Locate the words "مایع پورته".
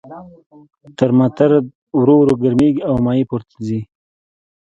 3.05-3.55